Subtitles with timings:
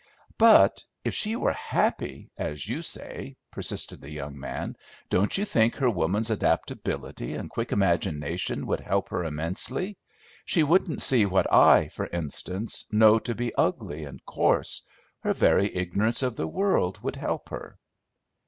[0.39, 4.75] "But if she were happy, as you say," persisted the young man,
[5.11, 9.97] "don't you think her woman's adaptability and quick imagination would help her immensely?
[10.43, 14.87] She wouldn't see what I, for instance, know to be ugly and coarse;
[15.19, 17.77] her very ignorance of the world would help her."